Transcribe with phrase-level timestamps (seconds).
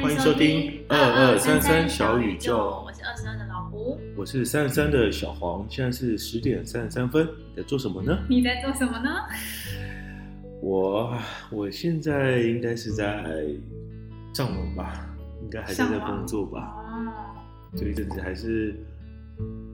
[0.00, 5.66] 欢迎收听二二三三小宇宙，我是二十二的老胡，我是三十三的小黄。
[5.68, 8.16] 现在是十点三十三分，你在做什么呢？
[8.28, 9.10] 你在做什么呢？
[10.60, 11.16] 我
[11.50, 13.44] 我现在应该是在
[14.32, 15.08] 上网吧，
[15.42, 16.74] 应该还是在工作吧。
[16.76, 17.12] 哦，
[17.76, 18.74] 这一阵子还是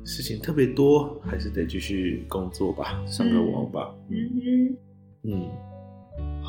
[0.05, 3.95] 事情特别多，还是得继续工作吧，上个网吧。
[4.09, 4.31] 嗯
[5.23, 5.51] 哼，嗯。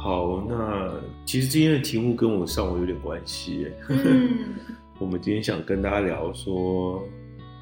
[0.06, 3.72] 好，那其实今天的题目跟我上午有点关系。
[3.90, 4.54] 嗯，
[5.02, 7.04] 我们今天想跟大家聊说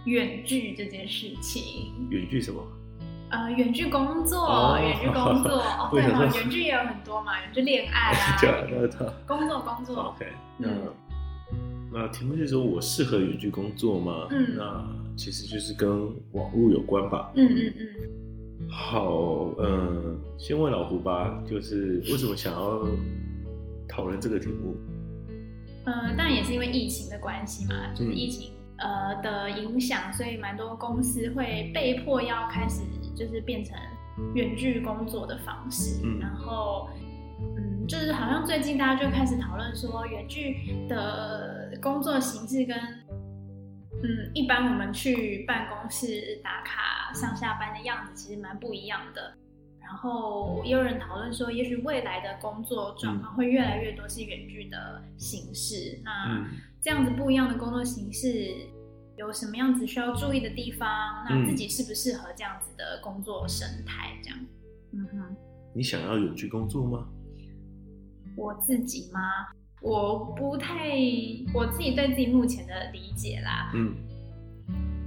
[0.04, 1.94] 远距这件事情。
[2.10, 2.62] 远距什么？
[3.32, 5.52] 呃，远距工作，远距工作。
[5.80, 8.12] 哦，对哦，远距也有很多嘛，远距恋爱
[9.26, 9.96] 工作工作。
[10.14, 10.26] OK，
[10.58, 10.68] 那
[11.94, 14.28] 那题目就是说我适合远距工作吗？
[14.32, 15.90] 嗯，那其实就是跟
[16.34, 17.32] 网络有关吧。
[17.36, 17.88] 嗯嗯嗯。
[18.76, 22.84] 好，嗯，先问老胡吧，就是为什么想要
[23.88, 24.76] 讨论这个题目？
[25.86, 32.82] 呃，当然也是因为疫情的关系嘛，就是疫情呃的影响，所以蛮多公司会被迫要开始
[33.16, 33.78] 就是变成
[34.34, 36.90] 远距工作的方式，嗯，然后
[37.40, 42.76] 嗯，就是好像最近大家就开始讨论说远距的工作形式跟。
[44.04, 49.34] 嗯，一般我们去办公室打卡上下班的样子其实蛮不一样的。
[49.80, 55.98] 然后也有人讨论说，也许未来的工作状况会越来越多是远距的形式。
[55.98, 56.50] 嗯、那
[56.82, 58.56] 这样子不一样的工作形式
[59.16, 60.88] 有什么样子需要注意的地方？
[61.30, 64.18] 那自己适不适合这样子的工作生态？
[64.24, 64.40] 这样，
[64.94, 65.36] 嗯哼，
[65.76, 67.08] 你想要远距工作吗？
[68.36, 69.20] 我自己吗？
[69.84, 70.98] 我不太，
[71.54, 73.94] 我自己对自己目前的理解啦，嗯，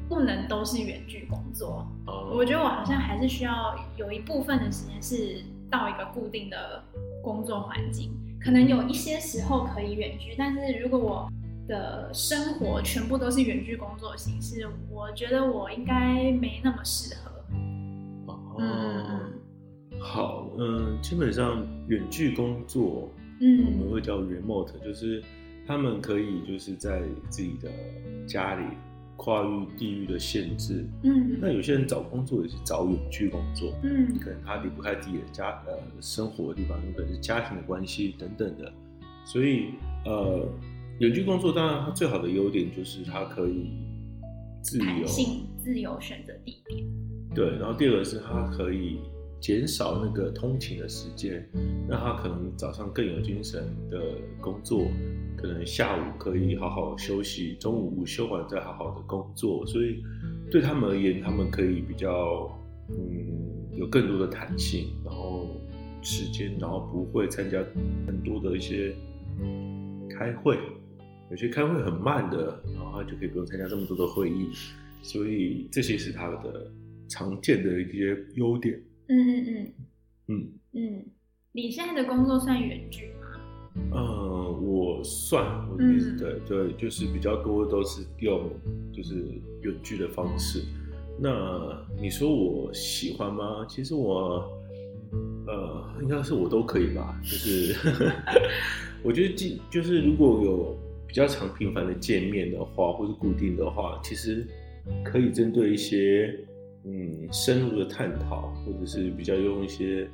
[0.06, 1.88] 不能都是远距工作。
[2.06, 6.84] 哦，我觉得我好像还是需要有一部分的时间是到一个固定的
[7.22, 11.26] 工作环境，可能有一些时候可以远距，但是如果我
[11.66, 17.30] 的生活全部都是远距工作形式，我觉得我应该没那么适合。
[18.26, 19.32] 哦，嗯，
[19.98, 23.08] 好，嗯，基本上远距工作。
[23.40, 25.22] 嗯，我们会叫 remote，就是
[25.66, 27.70] 他们可以就是在自己的
[28.26, 28.64] 家里
[29.16, 30.84] 跨越地域的限制。
[31.02, 33.72] 嗯，那有些人找工作也是找远距工作。
[33.82, 38.72] 嗯，可能他离不开自己的家呃生活的地方，有可能是家庭的关系等等的。
[39.24, 40.48] 所以呃，
[41.00, 43.70] 远距工作当然它最好的优点就是它可以
[44.62, 46.84] 自由性自由选择地点。
[47.34, 48.98] 对，然后第二个是它可以。
[49.46, 51.48] 减少那个通勤的时间，
[51.88, 54.88] 让他可能早上更有精神的工作，
[55.36, 59.64] 可能下午可以好好休息，中午午休完再好好的工作。
[59.64, 60.02] 所以
[60.50, 62.50] 对他们而言，他们可以比较
[62.88, 65.46] 嗯有更多的弹性，然后
[66.02, 67.64] 时间，然后不会参加
[68.04, 68.92] 很多的一些
[70.10, 70.58] 开会，
[71.30, 74.48] 有些开会很慢的，然后他就可以不用参加这么多的会议。
[75.02, 76.68] 所以这些是他的
[77.06, 78.76] 常见的一些优点。
[79.08, 79.72] 嗯嗯嗯
[80.28, 81.04] 嗯嗯，
[81.52, 83.92] 你现在的工作算远距吗？
[83.92, 88.50] 呃，我算，我意思对对，就是比较多都是用
[88.92, 89.14] 就是
[89.62, 90.62] 远距的方式。
[91.20, 91.30] 那
[92.00, 93.64] 你说我喜欢吗？
[93.68, 94.50] 其实我
[95.46, 97.18] 呃，应该是我都可以吧。
[97.22, 97.74] 就是
[99.04, 104.46] 我觉得，就是如果有比较常频繁的见面的话，或是固定的话，其实
[105.04, 106.34] 可以针对一些。
[106.88, 110.08] 嗯，深入的探讨，或者是比较用一些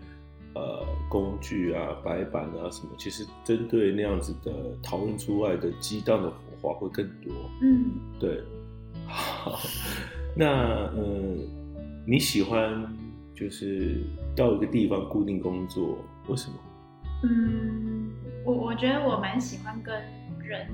[0.55, 4.50] 呃工具啊、白板啊什么，其实针对那样子的
[4.82, 7.31] 讨论出来的激荡的火花会更多。
[7.61, 8.43] 嗯，对。
[9.06, 9.61] 好，
[10.34, 11.47] 那嗯，
[12.06, 12.91] 你喜欢
[13.34, 13.99] 就是
[14.34, 16.56] 到一个地方固定工作，为什么？
[17.25, 18.11] 嗯，
[18.47, 19.94] 我我觉得我蛮喜欢跟
[20.43, 20.66] 人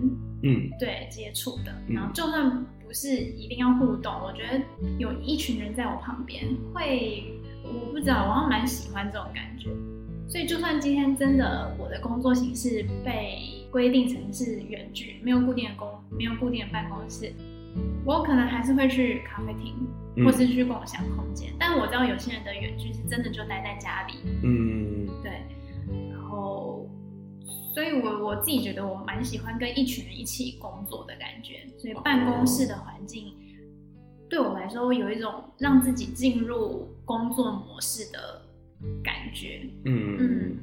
[0.44, 2.64] 嗯对接触的，然后就算。
[2.88, 4.58] 不是一定要互动，我觉得
[4.98, 7.22] 有一群人在我旁边会，
[7.62, 9.68] 我不知道，我好像蛮喜欢这种感觉。
[10.26, 17.30] 所以就算今天真的我的工作形式被规定成是远距，没有固定的工，没有固定的办公室，
[18.06, 21.50] 我可能还是会去咖啡厅，或是去共享空间。
[21.50, 25.42] 嗯、但我知道有些人的远距是真的就待在家里，嗯，对。
[27.74, 31.66] 所以我，我我自己觉得我蛮喜欢跟一群人一起工作的感觉。
[31.78, 33.32] 所以，办公室的环境
[34.28, 38.42] 对我来说有一种让自己进入工作模式的
[39.02, 39.60] 感觉。
[39.84, 40.56] 嗯嗯。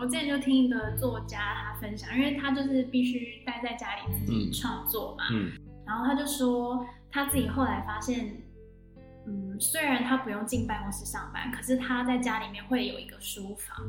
[0.00, 5.24] 我之前就听一个作家他分享，因为他就是必须待在家里自己创作嘛。
[5.32, 5.52] 嗯。
[5.86, 8.34] 然后他就说，他自己后来发现，
[9.26, 13.86] 嗯，虽然他不用进办公室上班，可是他在家里面会有一个书房，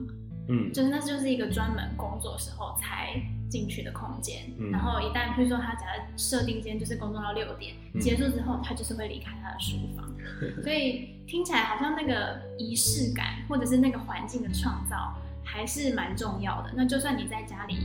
[0.49, 4.43] 嗯，就是那就是一个专门工作时候才进去的空间。
[4.59, 5.85] 嗯、然后一旦比如说他假
[6.15, 10.09] 设设定间就是工作到六点、嗯、结束之后，他就是会离开他的书房。
[10.41, 16.73] 嗯、所以听起来好像那个仪式感或者是那个环境的创造还是蛮重要的。
[16.75, 17.77] 那就算你在家里，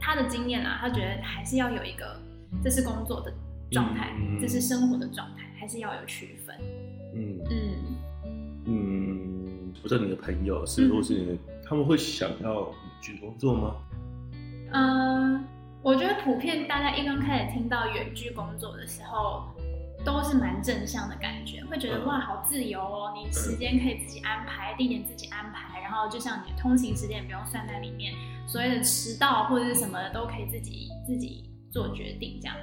[0.00, 2.20] 他的经验啊，他觉得还是要有一个，
[2.64, 3.32] 这是工作的
[3.70, 6.56] 状态，嗯、这是生活的状态，还是要有区分。
[7.14, 7.74] 嗯嗯
[8.66, 13.76] 嗯，不知道你的朋友是，或是你的，嗯、他们会想要远距工作吗？
[14.72, 15.44] 嗯，
[15.82, 19.48] 我觉得普遍大家一刚开始听到远距工作的时候，
[20.04, 28.12] 都是蛮正向的感觉，会觉得、嗯、哇，好自由哦，你时间可以自己安排，地点自己安排，然后就像你的通勤时间也不用算在里面，
[28.46, 32.56] 所谓的迟到或者是什么的都可以自己自己做决定这样。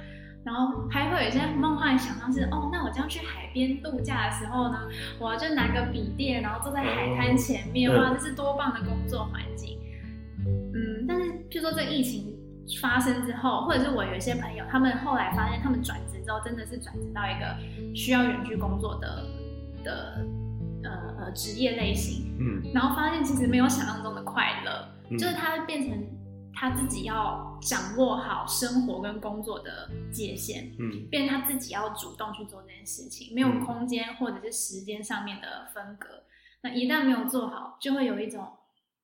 [0.46, 4.78] 然后还会有一些梦幻想象是哦，那我将去海边度假的时候呢，
[5.18, 9.76] 我就拿个笔电，然后坐在海滩前面，哇，这是多棒的工作环境。
[10.46, 12.32] 嗯，但是譬如说这疫情
[12.80, 19.24] 发生之后，或者是我有一些朋友，他们后来发现他们转职之后，真的是转职到一个需要远距工作的
[19.82, 20.24] 的
[20.84, 24.88] 呃呃职业类型，嗯，然后发现其实没有想象中的快乐，
[25.18, 26.06] 就是它会变成。
[26.58, 36.08] 他自己要掌握好生活跟工作的界限，嗯，变他自己要主动去做这件事情，没有空间或者是时间上面的分隔。
[36.62, 38.48] 那一旦没有做好，就会有一种，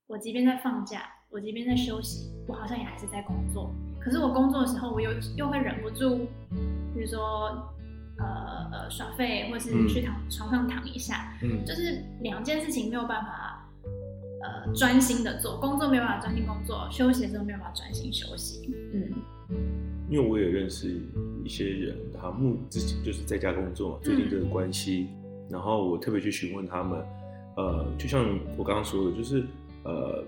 [0.06, 3.70] 我即便在放假，我即便在休息，我好像也还是在工作。
[4.00, 6.26] 可是我工作的时候，我又又会忍不住，
[6.94, 7.70] 比如说，
[8.18, 13.61] 呃呃耍废，或是去躺床上躺一下，嗯，就是两件事情没有办法。
[14.42, 18.74] 呃，专心的做工作没有办法专心工作，休息的时候没有办法专心休息。
[18.92, 19.08] 嗯，
[20.10, 21.00] 因为我也认识
[21.44, 27.00] 一些人，他们自己就是在家工作嘛，最近这个关系，嗯、然后我特别去询问他们，
[27.56, 28.24] 呃，就像
[28.56, 29.44] 我刚刚说的，就是
[29.84, 30.24] 呃，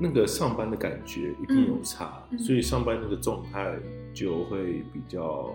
[0.00, 3.76] 那个上班的感觉一定有差，嗯、所以上班那个状态
[4.12, 5.54] 就会比较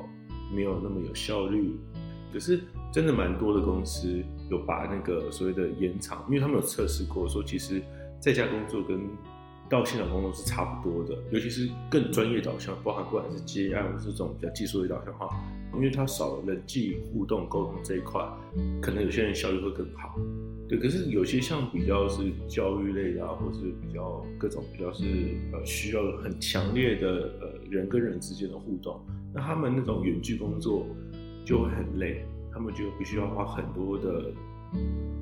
[0.53, 1.77] 没有那么有效率。
[2.31, 2.61] 可是
[2.91, 4.23] 真的蛮多的公司。
[4.49, 7.81] 有把那个所谓的延长，因为他们有测试过，说其实
[8.19, 8.99] 在家工作跟
[9.67, 15.27] 到现场工作是差不多的，尤其是更专业导向，包含不管是接案或是这种比较技术类导向哈，
[15.73, 18.21] 因为它少了人际互动沟通这一块，
[18.81, 20.15] 可能有些人效率会更好。
[20.69, 25.03] 对，可是有些像比较是教育类的啊，或是比较各种比较是
[25.51, 27.07] 呃需要很强烈的
[27.39, 28.99] 呃人跟人之间的互动，
[29.33, 30.85] 那他们那种远距工作
[31.43, 32.23] 就会很累。
[32.55, 34.33] 他们就必须要花很多的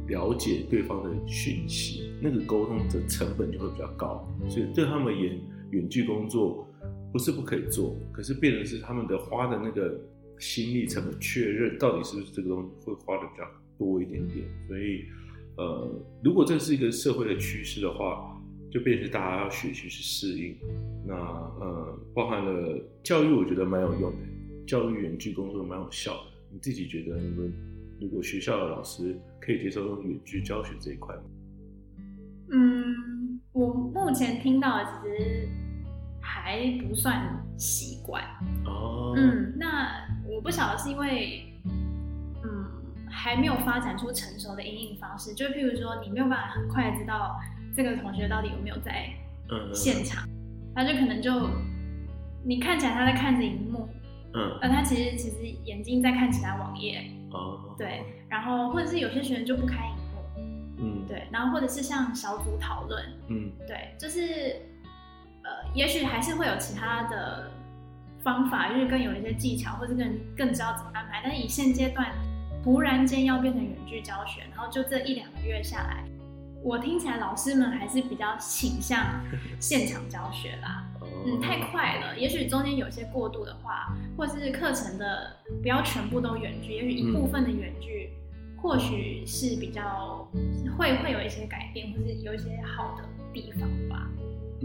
[0.07, 5.41] 了解对方的讯息，那个沟通的成本就会比较高，所以对他们言，
[5.71, 6.67] 远距工作
[7.11, 9.99] 不是不可以做，可是变成是他们的花的那个
[10.37, 13.47] 心力成本确认到底是不是这个东西会花的比较
[13.79, 15.05] 多一点点，所以
[15.57, 15.89] 呃，
[16.23, 18.39] 如果这是一个社会的趋势的话，
[18.71, 20.55] 就变成大家要学习去适应。
[21.05, 24.17] 那呃，包含了教育，我觉得蛮有用的，
[24.65, 26.32] 教育远距工作蛮有效的。
[26.53, 27.51] 你自己觉得，你们
[27.99, 31.23] 如果学校的老师可以接受用远距教学这一块吗？
[32.51, 35.49] 嗯，我目前听到的其实
[36.21, 38.23] 还不算习惯
[38.65, 39.15] 哦。
[39.17, 47.35] 嗯，那我不晓得是因为，嗯，还没有发展出成熟的因应方式，就譬如说，你没有办法很快知道
[47.75, 49.09] 这个同学到底有没有在
[49.73, 50.29] 现场，
[50.75, 51.49] 他、嗯、就可能就
[52.45, 53.89] 你看起来他在看着荧幕。
[54.35, 60.43] 嗯，而他其实其实眼睛在看其他网页，哦，对，然后或者是有些学生就不开荧幕，
[60.79, 64.59] 嗯，对，然后或者是像小组讨论，嗯，对，就是
[65.43, 67.51] 呃，也许还是会有其他的
[68.23, 71.21] 方法，就是更有一些技巧，或者更更知道怎么安排。
[71.23, 72.11] 但是以现阶段，
[72.63, 76.03] 突然间要变成远距教学，然后就这一两个月下来，
[76.63, 79.21] 我听起来老师们还是比较倾向
[79.59, 80.85] 现场教学啦。
[81.25, 82.17] 嗯，太快了。
[82.17, 90.27] 也许中间有些过渡的话，或是课程的不要全部都远距，也许一部分的远距，嗯、或许是比较
[90.77, 93.03] 会会有一些改变，或是有一些好的
[93.33, 94.09] 地方吧。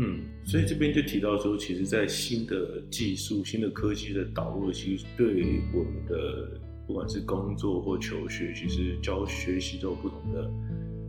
[0.00, 10.50] 嗯，所以这边就提到说，其实，在新的技术、新的科技的导入，其实对我们的不管是工作或求学，其实教学习都有不同的。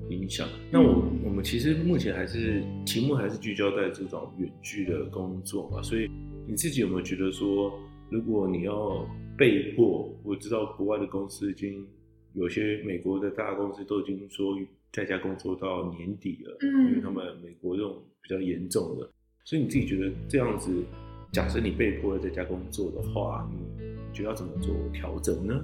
[0.10, 0.48] 影响。
[0.72, 6.10] 那我我们其实目前还是题目还是聚焦在这种远距的工作嘛，所以
[6.48, 7.72] 你自己有没有觉得说，
[8.10, 11.86] 如果你要被迫，我知道国外的公司已经
[12.34, 14.58] 有些美国的大公司都已经说
[14.92, 19.10] 在家工作到年底了，嗯，因为他们美国这种比较严重的，
[19.46, 20.84] 所以你自己觉得这样子，
[21.32, 25.64] 假设你被迫在家工作的话，你觉得要怎么做调整呢？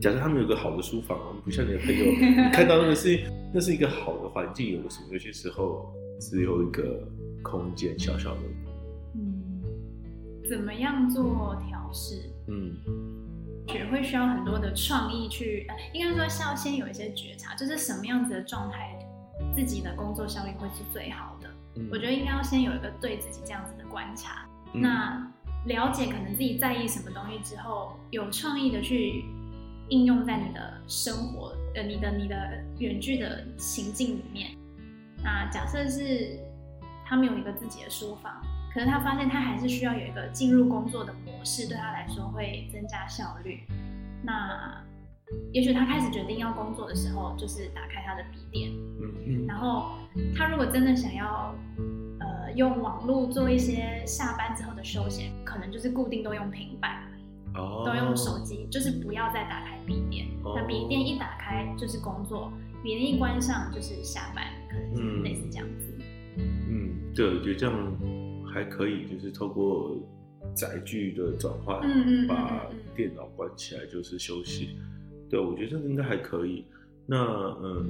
[0.00, 3.20] 假设他们有个好的书房，不像你的朋友， 你看到那个是
[3.54, 7.06] 那是一个好的环境，有的时候有些时候只有一个
[7.42, 8.40] 空间小小的。
[9.14, 9.62] 嗯，
[10.48, 12.28] 怎么样做调试？
[12.48, 12.76] 嗯，
[13.68, 18.98] 也会需要很多的创意去，应该说是要先有一些觉察，就是什么样子的状态，
[19.54, 21.48] 自己的工作效率会是最好的。
[21.76, 25.32] 嗯，我觉得应该要先有一个对自己这样子的观察，嗯，那
[25.66, 29.24] 了解可能自己在意什么东西之后，有创意的去。
[29.88, 32.36] 应用在你的生活，呃，你的你的
[32.78, 34.50] 远距的情境里面。
[35.22, 36.38] 那假设是
[37.04, 43.60] 他们有一个自己的书房，可是他发现他还是需要有一个进入工作的模式，对他来说会增加效率。
[44.22, 44.82] 那
[45.52, 49.98] 也许他开始决定要工作的时候，就是打开他的笔电，嗯嗯，然后
[50.36, 51.54] 他如果真的想要，
[52.20, 57.02] 呃，用网络做一些下班之后的休闲，可能就是固定都用平板。
[57.84, 60.26] 都用手机，就是不要再打开笔电。
[60.54, 65.92] 那笔电一打开就是工作，笔电一关上就是下班，可能就是类似这样子。
[66.36, 69.96] 嗯，对，我觉得这样还可以，就是透过
[70.54, 71.80] 载具的转换，
[72.28, 74.76] 把电脑关起来就是休息。
[75.28, 76.64] 对，我觉得这个应该还可以。
[77.06, 77.16] 那
[77.62, 77.88] 嗯，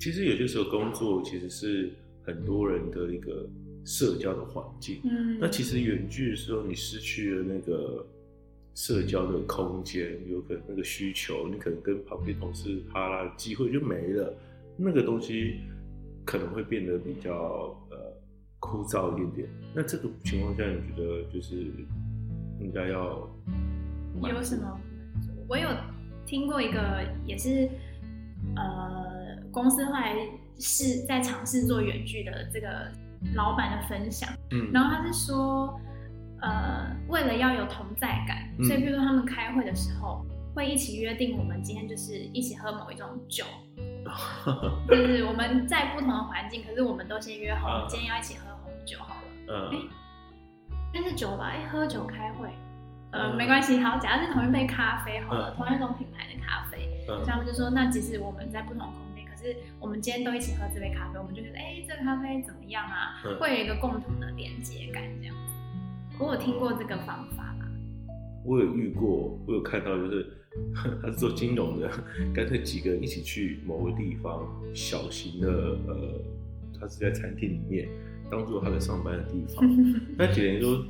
[0.00, 1.92] 其实有些时候工作其实是
[2.24, 3.48] 很多人的一个
[3.84, 5.00] 社交的环境。
[5.04, 8.06] 嗯，那其实远距的时候，你失去了那个。
[8.74, 14.34] 社交的空间，有可能那个需求，你可能跟旁边同事哈拉的机会就没了，
[14.76, 15.60] 那个东西
[16.24, 17.32] 可能会变得比较
[17.90, 17.98] 呃
[18.58, 19.48] 枯燥一点点。
[19.74, 21.54] 那这个情况下，你觉得就是
[22.60, 23.28] 应该要
[24.22, 24.80] 有什么？
[25.46, 25.68] 我有
[26.24, 27.68] 听过一个，也是
[28.56, 30.16] 呃公司后来
[30.58, 32.90] 是在尝试做远距的这个
[33.34, 35.78] 老板的分享，嗯，然后他是说。
[36.42, 43.44] 呃，为了要有同在感，所以比如说他们开会的时候，嗯、会一起约定，我们今天就是一起喝某一种酒，
[44.90, 49.22] 就是我们在不同的环境，可是我们都先约好，我们今天要一起喝红酒好了。
[49.48, 51.52] 嗯，哎、欸，那是酒吧？
[51.54, 52.48] 哎、欸，喝酒开会，
[53.12, 53.78] 呃，嗯、没关系。
[53.78, 63.22] 好，假如是同一杯咖啡好了，嗯、同一种品牌的咖啡，嗯、所以他们就说，那即使我们在不同空间，可是我们今天都一起喝这杯咖啡，我们就觉得，哎、欸，这个咖啡怎么样啊？
[63.24, 65.36] 嗯、会有一个共同的连接感，这样。
[66.22, 67.66] 我有听过这个方法吗？
[68.44, 70.26] 我有遇过，我有看到，就是
[71.02, 71.90] 他是做金融的，
[72.32, 75.48] 干脆几个人一起去某个地方，小型的，
[75.88, 76.20] 呃，
[76.78, 77.88] 他是在餐厅里面，
[78.30, 79.68] 当做他的上班的地方。
[80.16, 80.84] 那简单说，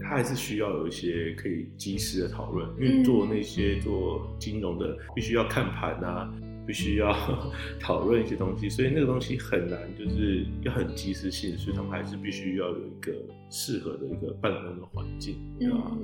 [0.00, 6.34] 他还是需要有一些可以及时的讨论，因为做那些做金融的，必须要看盘啊。
[6.66, 7.12] 必须要
[7.80, 13.12] 讨论一些东西，所以那个东西很难，就是要很及时性，所以他们还是必须要有一个
[13.50, 15.96] 适合的一个办公的环境，对吧？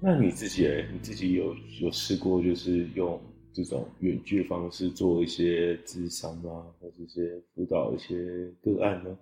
[0.00, 3.20] 那你自己，你自己有有试过，就是用
[3.52, 6.64] 这种远距方式做一些咨商啊？
[6.80, 9.18] 或者一些辅导一些个案呢？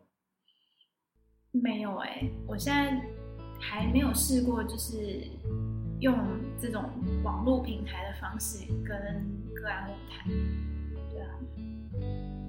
[1.50, 3.02] 没有哎、欸，我现在
[3.59, 4.95] 还没有试过，就是
[6.00, 6.17] 用
[6.61, 6.85] 这种
[7.23, 9.38] 网络平台的方式跟。
[9.61, 10.31] 个案舞台，
[11.11, 11.35] 对啊，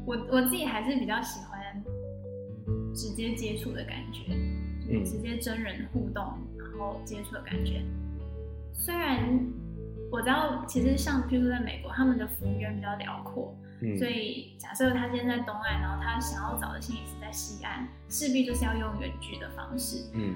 [0.06, 1.84] 我我自己还是比较喜欢
[2.94, 4.32] 直接接触的感觉，
[4.86, 7.82] 就是直接真人互动，然后接触的感觉。
[8.74, 9.44] 虽然
[10.12, 20.08] 我知道，其实像譬如说在美国，他们的服务员比较辽阔，嗯、所以假设他现在在东岸，然后他想要找的心理师在西岸，势必就是要用远距的方式。
[20.14, 20.36] 嗯，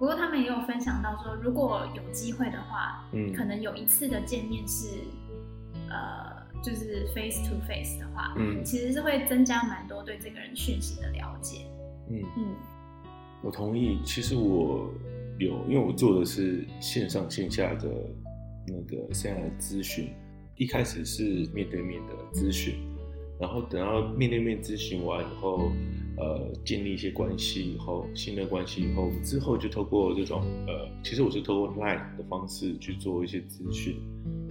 [0.00, 4.88] 不过他们也有分享到说，如果有机会的话，嗯，可能有一次的见面是。
[5.92, 11.66] 呃，就是 face to face 的话，嗯，其实是会增加蛮多对这个人讯息的了解。
[12.08, 12.54] 嗯嗯，嗯
[13.42, 13.98] 我同意。
[14.04, 14.88] 其实我
[15.40, 17.88] 有，因为我做的是线上线下的
[18.68, 20.14] 那个线下的咨询，
[20.54, 22.76] 一开始是面对面的咨询，
[23.40, 25.72] 然后等到面对面咨询完以后，
[26.18, 33.96] 呃，建立一些关系以后，信任关系以后，之后就透过这种呃，其实我是透过 Line 的方式去做一些咨询。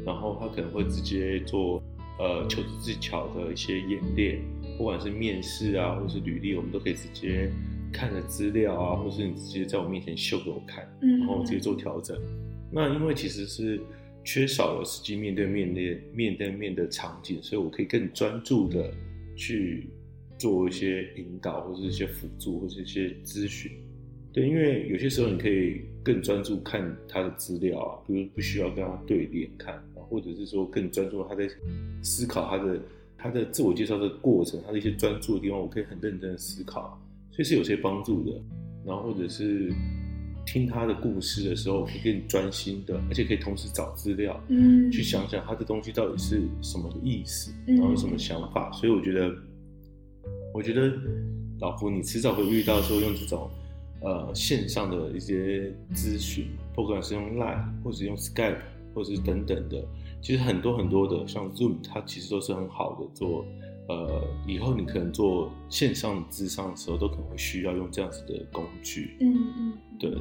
[0.05, 1.83] 然后他可能会直接做
[2.17, 4.41] 呃求职技巧的一些演练，
[4.77, 7.51] 不管是面试啊，或是履历，我们都可以直接
[7.91, 12.17] 看着资料啊，或是你直接在我面前秀给我看，然后直接做调整。
[12.17, 13.79] 嗯、那因为其实是
[14.23, 15.81] 缺少了实际面对面的
[16.13, 18.93] 面对面的场景，所以我可以更专注的
[19.35, 19.89] 去
[20.37, 23.71] 做一些引导，或是一些辅助，或是一些咨询。
[24.31, 29.81] 对，因为有些时候你可以更专注看他的资料啊，比如不需要跟他对脸看。
[30.09, 31.47] 或者是说更专注他在
[32.01, 32.81] 思考他的
[33.15, 36.99] 他的自我介绍的过程，他的一些专注的地方，我可以很认真的思考，
[37.29, 38.41] 所以是有些帮助的。
[38.83, 39.71] 然后或者是
[40.51, 48.71] 听他的故事的时候，可以更专心的，而且可以同时找资料，嗯，去想想他的东西到底是什么的意思，然后有什么想法。
[48.71, 49.31] 所以我觉得，
[50.51, 50.91] 我觉得
[51.59, 53.47] 老胡，你迟早会遇到说用这种
[54.01, 58.57] 呃线上的一些咨询，不管是用 Line 或者用 Skype
[58.95, 59.85] 或者是等等的，
[60.19, 63.45] 其实很多很多的像 Zoom，它其实都是很好的做。
[63.89, 69.17] 呃，以后你可能做线上咨商的时候，都可能会需要用这样子的工具。
[69.19, 70.11] 嗯嗯，对。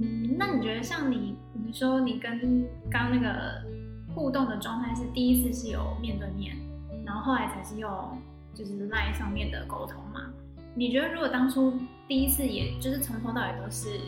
[0.00, 3.62] 嗯，那你觉得像你，你说你跟刚那个
[4.14, 6.56] 互动的状态是第一次是有面对面，
[7.04, 7.90] 然后后来才是用
[8.54, 10.32] 就是 LINE 上面的沟通嘛？
[10.74, 11.72] 你觉得如果当初
[12.08, 14.00] 第一次也就是从头到尾都是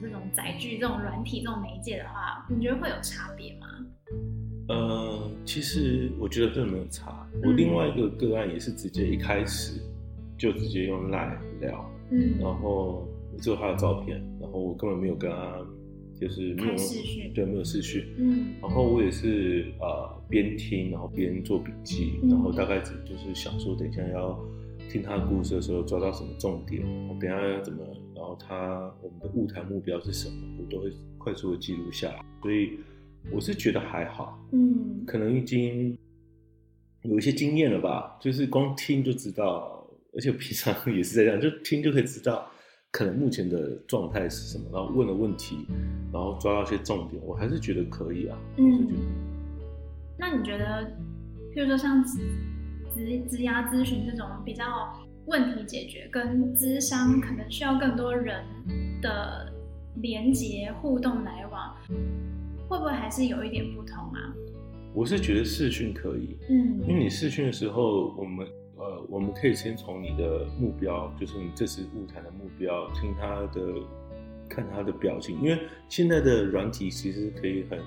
[0.00, 3.66] 这种载具、这种软体、这种媒介的话，你觉得会有差别吗？
[4.70, 7.28] 呃，其实我觉得这没有差。
[7.44, 9.80] 我另外一个个案也是直接一开始
[10.38, 13.08] 就直接用 LINE 聊，嗯，然后
[13.38, 15.66] 只有他的照片，然后我根本没有跟他
[16.20, 24.38] 就是没有视讯，对，没有视讯，嗯，然后我也是呃边听然后边做笔记，然后大概只就是想说等一下要
[24.88, 27.84] 听他的故事的时候抓到什么重点，我等一下要怎么，
[28.14, 32.78] 然后他我们的晤谈目标是什么，我都会快速的记录下来，所以。
[33.30, 35.96] 我是觉得还好，嗯，可能已经
[37.02, 42.50] 有一些经验了吧，就是光听就知道，而且平常 也是这样，就听就可以知道，
[42.90, 45.66] 可能目前的状态是什么，然后问了问题，
[46.12, 48.38] 然后抓到一些重点，我还是觉得可以啊。
[48.56, 48.88] 嗯，
[50.18, 50.90] 那你觉得，
[51.54, 52.18] 譬如说像职
[52.94, 54.64] 职职涯咨询这种比较
[55.26, 58.44] 问题解决，跟咨商可能需要更多人
[59.00, 59.52] 的
[60.02, 61.76] 连接、互动、来往。
[62.70, 64.32] 会不会还是有一点不同啊？
[64.94, 68.46] 我是觉得视讯可以，嗯，因为你视讯的时候，我们
[68.76, 73.74] 呃，我们可以先从你的目标，就是你这次物谈的目标，听他的，
[74.48, 75.58] 看他的表情，因为
[75.88, 77.80] 现在的软体其实可以很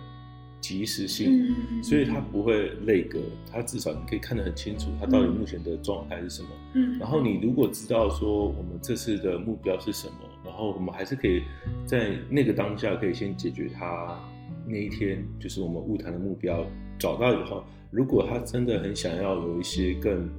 [0.59, 11.43] 及时性，嗯，所以它不会累格，它至少你可以看得很清楚，它到底目前的状态是什么，嗯，然后你如果知道说我们这次的目标是什么，然后我们还是可以
[11.85, 14.19] 在那个当下可以先解决它。
[14.65, 16.65] 那一天就是我们物谈的目标，
[16.97, 20.29] 找到以后，如果他真的很想要有一些更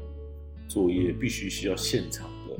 [0.66, 2.56] 作业，必须需要现场的，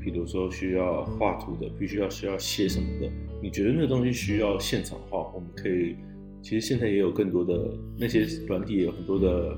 [0.00, 3.10] 比如说需要画图的，必须要需要写什么的，
[3.42, 5.96] 你觉得那个东西需要现场画，我们可以，
[6.42, 9.56] 其实现在也有更多的那些软体也有很多的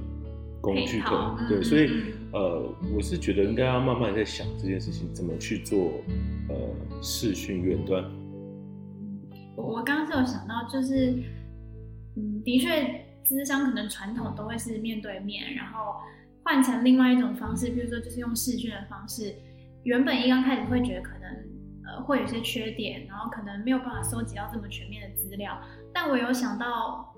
[0.60, 1.00] 工具
[1.48, 1.90] 对，所以
[2.32, 5.92] 呃，我是觉得应该要慢慢在想这件事情怎么去做，
[6.48, 6.56] 呃，
[7.02, 8.02] 视讯远端。
[9.54, 11.22] 我我刚刚是有想到就是。
[12.16, 15.96] 嗯，的确，咨商可能传统都会是面对面，然后
[16.44, 19.34] 换成另外一种方式，比如说就是用视讯的方式。
[19.84, 21.28] 原本一刚开始会觉得可能
[21.86, 25.60] 呃会有些缺点，然后可能没有办法收集到这么全面的资料。
[25.92, 27.12] 但我有想到，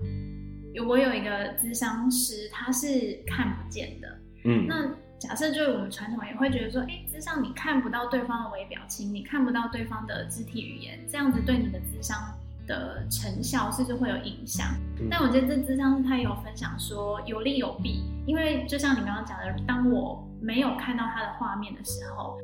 [0.73, 4.19] 有我有一个咨商师，他是看不见的。
[4.45, 12.17] 嗯，那假设就是我们传统也会觉得说，哎，咨商你看不到对方的微表情，你看不到对方的肢体语言，这样子对你的咨商。
[12.65, 14.67] 的成效是不是会有影响？
[15.09, 22.37] 但我觉得这智商师他也有分享说有利有弊，因为就像你刚刚讲的，当我没有看到他的画面的时候，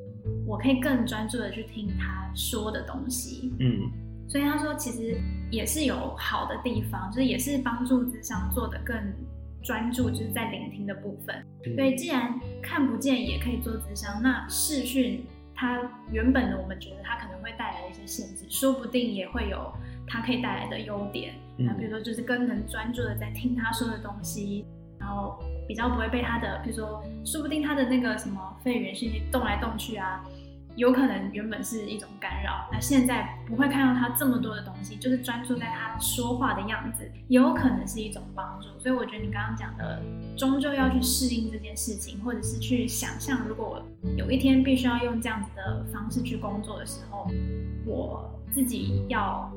[0.45, 3.53] 我可以更专注的去听他说的东西。
[3.59, 3.89] 嗯，
[4.27, 5.17] 所以他说其实
[5.49, 8.95] 也是有好的地方，就是也是帮助智商做的更
[9.63, 11.45] 专注，就是在聆听的部分。
[11.75, 15.79] 所以既然看不见也可以做智商，那视讯它
[16.11, 19.71] 原本的我们觉得它可能会带来一些限制，说不定也会有。
[20.11, 24.65] 它可以带来的优点，那比如说就是更能专注的在听他说的东西，
[24.99, 30.21] 然后比较不会被他的，比如说说不定他的那个什么肺语言讯息动来动去啊，
[30.75, 38.67] 有可能原本是一种干扰，那现在不会看到他这么多的东西，就是专注在他说话的样子，也有可能是一种帮助。
[38.77, 40.03] 所以我觉得你刚刚讲的，
[40.35, 43.81] 终究要去适应这件事情，或者是去想象，如果
[44.17, 47.29] 有一天必须要用这样子的方式去工作的时候，
[47.85, 49.49] 我自己要。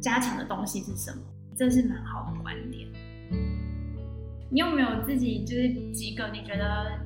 [0.00, 1.22] 加强的东西是什么？
[1.56, 2.86] 这是蛮好的观点。
[4.50, 7.00] 你有没有自己就是几个你觉得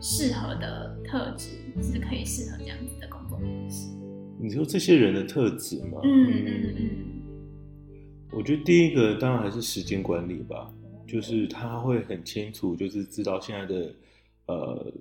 [0.00, 1.50] 适合的特质，
[1.82, 3.88] 是可以适合这样子的工作模式？
[4.40, 6.00] 你说这些人的特质吗？
[6.02, 6.88] 嗯嗯嗯嗯。
[8.32, 10.72] 我觉得第一个当然还是时间管理吧，
[11.06, 13.94] 就是他会很清楚，就是知道现在的
[14.46, 14.92] 呃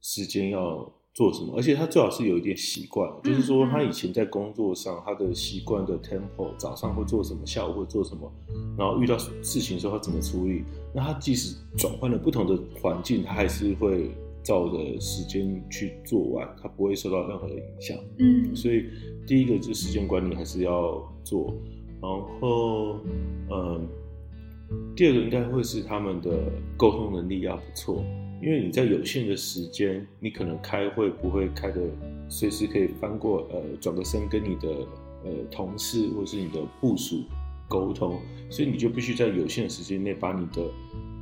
[0.00, 0.92] 时间要。
[1.18, 1.52] 做什么？
[1.56, 8.32] 而且他最好是有一点习惯，嗯、就是说他以前在工作上他的习惯的 tempo，早上会做什么，下午会做什么，
[8.78, 10.62] 然后遇到事情的时候他怎么处理。
[10.94, 14.12] 那他即使转换了不同的环境，他还是会
[14.44, 17.98] 照着时间去做完，他不会受到任何的影响。
[18.20, 18.84] 嗯，所以
[19.26, 21.52] 第一个是时间管理还是要做，
[22.00, 22.08] 然
[22.40, 23.00] 后
[23.50, 23.88] 嗯，
[24.94, 26.30] 第二个应该会是他们的
[26.76, 28.04] 沟通能力要不错，
[28.40, 31.80] 因为你在有限的时间，你可能开会不会开的
[32.28, 34.68] 随时可以翻过呃转个身跟你的
[35.24, 37.24] 呃同事或是你的部属
[37.68, 38.20] 沟通，
[38.50, 40.62] 所以你就必须在有限的时间内把你的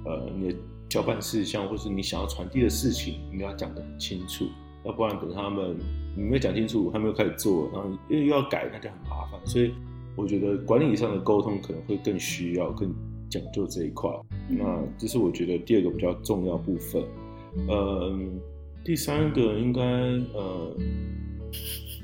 [0.04, 0.56] 呃你的。
[0.88, 4.46] 交办事项，或是你想要传递的事情，你要讲得很清楚，
[4.84, 5.76] 要不然等他们
[6.16, 9.44] 你没有讲清楚，还没有开始做，然后又要改，那就很麻烦。
[9.44, 9.74] 所以
[10.14, 12.94] 我觉得管理上的沟通可能会更需要、更
[13.28, 14.08] 讲究这一块。
[14.48, 17.02] 那这是我觉得第二个比较重要部分。
[17.68, 18.40] 嗯，
[18.84, 20.76] 第三个应该呃，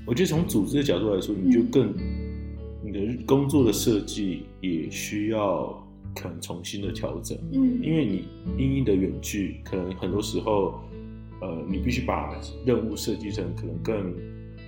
[0.07, 1.95] 我觉得从组织的角度来说，你就更
[2.85, 5.79] 你的工作的设计也需要。
[6.15, 8.25] 可能重新的调整，嗯，因为你
[8.59, 10.75] 因应的远距，可能很多时候，
[11.41, 14.13] 呃，你必须把任务设计成可能更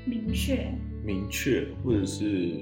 [0.07, 0.67] 明确、
[1.05, 2.53] 明确，或者是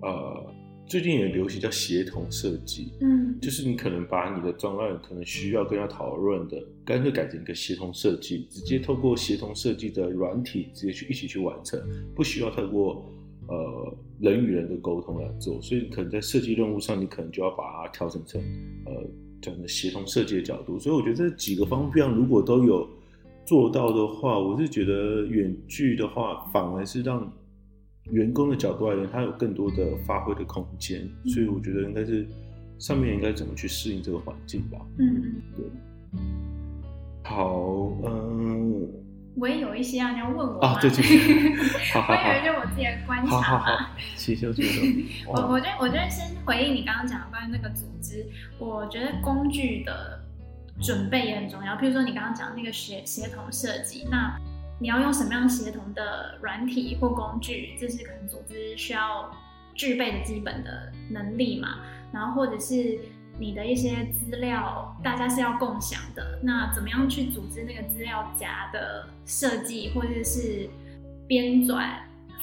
[0.00, 0.44] 呃，
[0.86, 11.80] 最近也流行叫协同设计，嗯，就是你可能把你的专案可能需要跟他讨论的，干脆改成一个协同设计，直接透过协同设计的软体直接去一起去完成，
[12.14, 13.04] 不需要透过。
[13.48, 18.40] 呃，人与人的沟通来做，所以可能在设计任务上，你可能就要把它调整成
[18.86, 18.92] 呃
[19.42, 20.78] 这样的协同设计的角度。
[20.78, 22.88] 所以我觉得这几个方面如果都有
[23.44, 27.30] 做到的话，我是觉得远距的话，反而是让
[28.10, 31.08] 员工的角度而言，他有更多的发挥的空间。
[31.26, 32.26] 所以我觉得应该是
[32.78, 34.78] 上面应该怎么去适应这个环境吧。
[34.98, 35.64] 嗯嗯，对。
[37.24, 37.56] 好，
[38.04, 38.88] 嗯。
[39.34, 40.78] 我也有一些啊，你要问我啊？
[40.78, 41.08] 对对对，
[42.06, 43.88] 我也有一些我自己的观察嘛。
[44.14, 48.26] 其实我觉得，我我觉得我觉得先回应你刚刚讲的关于那个组织，
[48.58, 50.20] 我觉得工具的
[50.82, 51.74] 准备也很重要。
[51.76, 54.38] 譬如说你刚刚讲那个协协同设计，那
[54.82, 59.30] 你要用什么样协同的软体或工具，这是可能组织需要
[59.74, 61.78] 具备的基本的能力嘛。
[62.12, 62.98] 然后或者是。
[63.38, 66.38] 你的一些资料，大家是要共享的。
[66.42, 70.68] 那怎么样去组织那个资料夹的设计，或者是
[71.26, 71.94] 编纂、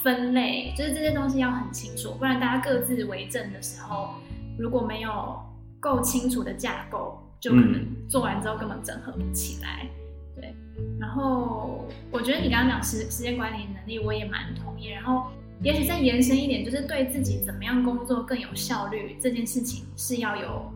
[0.01, 4.15] 分类，就是这些东西要很清楚，不然大家各自为政的时候，
[4.57, 5.39] 如果没有
[5.79, 9.87] 够清楚的架构，就可能做完之后根本整合不起来。
[10.35, 10.55] 对。
[10.99, 14.87] 然后我觉得你刚刚讲时时间管理能力，我也蛮同意。
[14.87, 15.31] 然后。
[15.61, 20.71] 也许再延伸一点，就是对自己怎么样工作更有效率这件事情是要有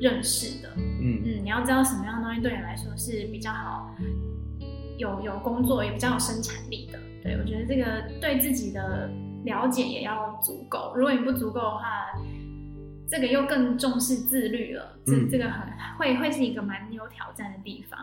[0.00, 0.70] 认识的。
[0.78, 3.94] 嗯嗯，你要知道什么样的东西对你来说是比较好，
[4.96, 6.98] 有有工作也比较有生产力的。
[7.22, 9.10] 对，我觉得这个对自己的
[9.44, 10.94] 了解也要足够。
[10.96, 12.06] 如果你不足够的话，
[13.06, 14.96] 这个又更重视自律了。
[15.04, 18.00] 这、嗯、这个很会会是一个蛮有挑战的地方。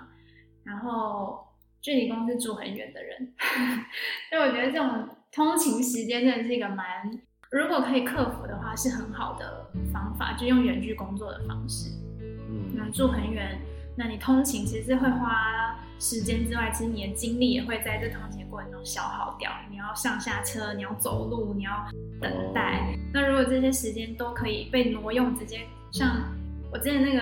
[0.63, 1.43] 然后
[1.81, 3.33] 距离公司住很远的人，
[4.29, 5.09] 所以我觉得这种。
[5.33, 7.09] 通勤时间真的是一个蛮，
[7.51, 11.89] 如果可以克服的话，是很好的方法，就用远距工作的方式。
[12.19, 13.57] 嗯，那住很远，
[13.97, 19.49] 那你通勤其实是会花时间之外，其实你的精力也会在这通勤过程中消耗掉。
[19.69, 21.71] 你要上下车，你要走路，你要
[22.19, 22.93] 等待。
[23.13, 26.29] 那如果这些时间都可以被挪用，直接像
[26.73, 27.21] 我之前那个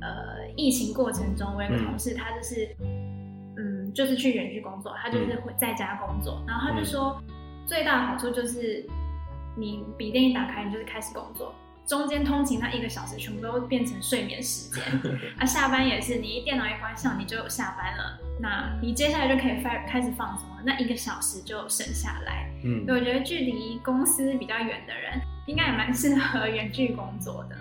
[0.00, 2.68] 呃疫情过程中，我有个同事，他就是。
[3.96, 7.18] 就是去远距工作，他就是会在家工作，嗯、然后他就说，
[7.64, 8.86] 最大的好处就是，
[9.56, 11.54] 你笔电一打开，你就是开始工作，
[11.86, 14.84] 中间通勤那一个小时全部都变成睡眠时间，
[15.40, 22.50] 啊，下班也是，你一电脑一关上，你就下班了，那你接下来就可以开开始放松了，那一个小时就省下来。
[22.64, 27.56] 嗯，所以我觉得距离公司比较远的人，应该也蛮适合远距工作的。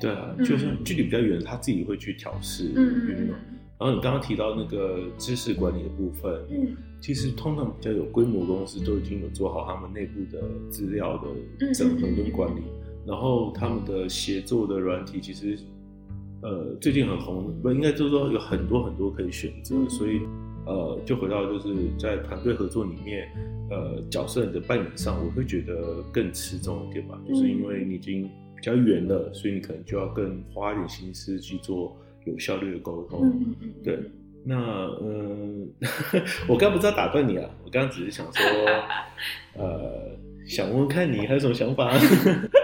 [0.00, 2.72] 对啊，就是距离比较远，他自己会去调试。
[2.76, 3.34] 嗯嗯。
[3.80, 15.58] 然后你刚刚提到那个知识管理的部分，嗯，其实通常比较有规模公司都已经有做好他们内部的资料的整合跟管理，嗯、然后他们的协作的软体其实，
[16.42, 20.20] 呃，最近很红，不应该就是说有很多很多可以选择，嗯、所以
[20.66, 23.26] 呃，就回到就是在团队合作里面，
[23.70, 31.96] 呃，角色的扮演上，我会觉得更吃重一点吧，就是因为你已经比较远了，所以你可能就要更花一点心思去做。
[32.24, 33.98] 有效率的沟通，嗯嗯对，
[34.44, 34.56] 那
[35.02, 35.68] 嗯，
[36.48, 38.44] 我刚不知道打断你啊，我刚刚只是想说，
[39.54, 41.90] 呃，想问问看你还有什么想法？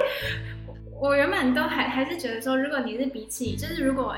[1.01, 4.17] 我原本都还还是觉得说，如果你是比起，就是如果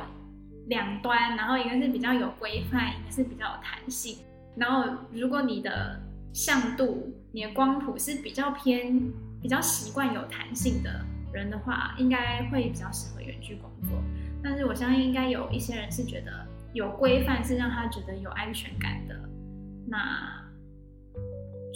[0.68, 4.16] 两端，然后一个是比较有规范，一个是比较有弹性，
[4.56, 6.00] 然后如果你的
[6.32, 9.00] 向度、你的光谱是比较偏、
[9.42, 13.98] 比较习惯有弹性的人的话，应该会比较适合远距工作。
[14.42, 16.32] 但是我相信应该有一些人是觉得
[16.72, 19.14] 有规范是让他觉得有安全感的。
[19.86, 20.42] 那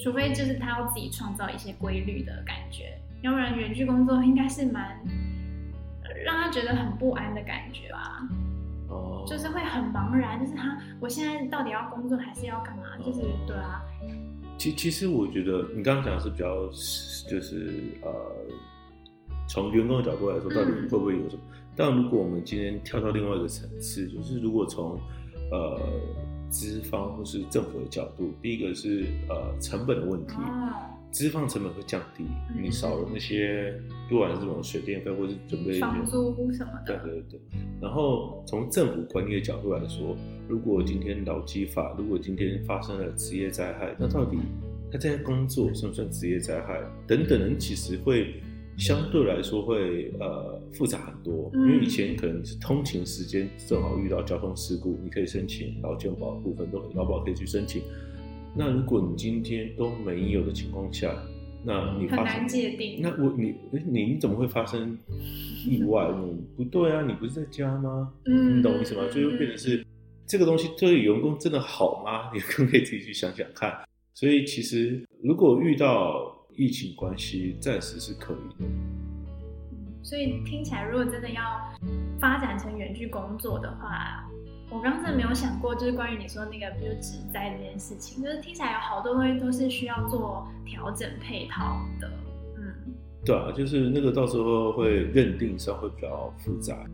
[0.02, 4.98] 除非就是他要自己创造一些规律的感觉，要不然远距工作应该是蛮
[6.24, 8.28] 让他觉得很不安的感觉吧。
[8.88, 12.84] 哦，就是会很茫然，就是他我现在到底要工作还是要干嘛？
[12.98, 13.82] 就是对啊。
[14.58, 16.66] 其其实我觉得你刚刚讲的是比较
[17.28, 18.10] 就是呃，
[19.48, 21.42] 从员工的角度来说，到底会不会有什么？
[21.74, 24.98] 但如果我们今天跳到另外一个层次，就是如果从
[25.50, 25.80] 呃
[26.50, 30.34] 资方或是政府的角度，第一个是呃成本的问题，
[31.10, 32.24] 资方成本会降低，
[32.60, 33.74] 你少了那些
[34.08, 37.40] 不管是什么水电费或是准备房租什么的，对对对。
[37.80, 40.14] 然后从政府管理的角度来说，
[40.46, 44.36] 如果今天劳基法，如果今天发生了职业灾害，那到底
[44.90, 46.82] 他这些工作算不算职业灾害？
[47.06, 48.42] 等等人其实会。
[48.78, 57.82] 相对来说会呃复杂很多，因为以前可能是通勤时间正好遇到交通事故，你可以申请劳健保部分都劳保可以去申请。
[58.54, 61.14] 那如果你今天都没有的情况下，
[61.64, 62.98] 那你发生很难界定。
[63.00, 64.98] 那我你你你怎么会发生
[65.66, 66.28] 意外呢？
[66.56, 68.12] 不对啊，你不是在家吗？
[68.24, 69.02] 嗯，你懂我意思吗？
[69.14, 69.86] 就会变成是
[70.26, 72.30] 这个东西对员工真的好吗？
[72.34, 73.72] 你更可以自己去想想看。
[74.12, 78.68] 所以其实如果遇到疫情关系暂时是可以的，
[80.02, 81.42] 所以听起来，如果真的要
[82.20, 84.28] 发展成远距工作的话，
[84.70, 92.10] 我刚刚真的没有想过，就是关于你说那个，比如职灾这件事情，就是听起来有好多东西都是需要做调整配套的。
[92.58, 96.84] 嗯，对啊，就是那个到时候会认定上会比较复杂。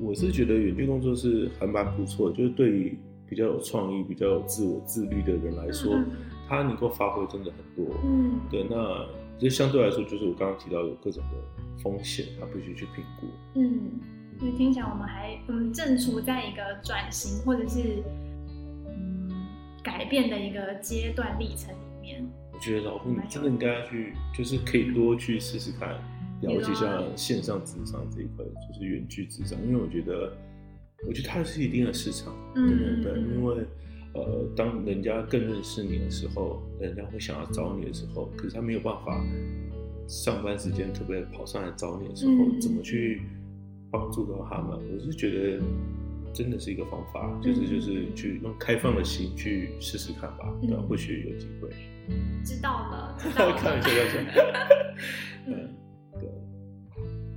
[0.00, 2.98] 我是觉得远距工作是还蛮不错，就是对于
[3.28, 5.94] 比较有创意、比较有自我自律的人来说。
[5.94, 6.06] 嗯
[6.48, 9.06] 它能够发挥真的很多，嗯，对，那
[9.38, 14.00] 这相对来说就是我刚刚提到有各种的风险，它必须去评估，嗯，
[14.40, 18.02] 因为听起来我们还我们正处在一个转型或者是
[18.88, 19.30] 嗯
[19.82, 22.24] 改变的一个阶段历程里面。
[22.52, 25.88] 我觉得老傅你真的应该要去，就是可以多去试试看，
[26.42, 30.32] 了解一下线上职场这一块，就是远距职场，因为我觉得，
[31.08, 33.64] 我觉得它是一定的市场，嗯，对对对，因为。
[34.14, 39.20] 呃，当人家更认识你的时候，人家会想要找你的时候，可是他没有办法
[40.06, 43.22] 上班时间特别跑上来找你的时候，嗯、怎么去
[43.90, 44.78] 帮助到他们？
[44.94, 45.62] 我是觉得
[46.32, 51.68] 真的是一个方法，嗯、就是就是去用开放的心去试试看吧，对、嗯，或许有机会。
[52.44, 53.56] 知道了， 知道了。
[53.56, 54.42] 开玩笑，开玩笑。
[55.48, 55.74] 嗯，
[56.20, 56.28] 对，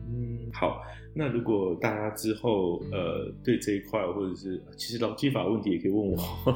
[0.10, 0.84] 嗯，好。
[1.18, 6.18] 那如果大家之后呃对这一块，或者是其实劳基法问题也可以问我，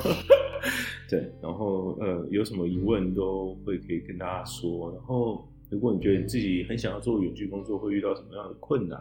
[1.09, 4.91] 对，然后呃有什么疑问都会可以跟大家说。
[4.91, 8.99] 然后如果你觉得你自己很想要做远距工作，会遇到什么样的困难，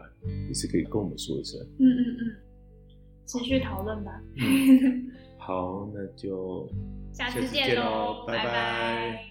[0.49, 1.61] 也是可以跟我们说一声。
[1.79, 2.37] 嗯嗯嗯，
[3.27, 4.23] 持续讨论吧。
[4.37, 6.67] 嗯、 好，那就
[7.13, 8.45] 下次见喽，拜拜。
[8.45, 9.27] 拜拜。